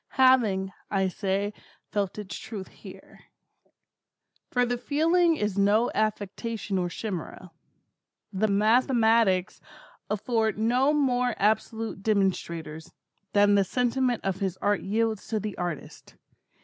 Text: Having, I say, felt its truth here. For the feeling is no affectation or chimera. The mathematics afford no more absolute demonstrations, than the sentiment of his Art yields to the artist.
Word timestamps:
Having, 0.15 0.73
I 0.89 1.09
say, 1.09 1.53
felt 1.91 2.17
its 2.17 2.35
truth 2.35 2.69
here. 2.69 3.19
For 4.49 4.65
the 4.65 4.79
feeling 4.79 5.35
is 5.35 5.59
no 5.59 5.91
affectation 5.93 6.79
or 6.79 6.89
chimera. 6.89 7.51
The 8.33 8.47
mathematics 8.47 9.61
afford 10.09 10.57
no 10.57 10.91
more 10.91 11.35
absolute 11.37 12.01
demonstrations, 12.01 12.91
than 13.33 13.53
the 13.53 13.63
sentiment 13.63 14.25
of 14.25 14.39
his 14.39 14.57
Art 14.57 14.81
yields 14.81 15.27
to 15.27 15.39
the 15.39 15.55
artist. 15.59 16.15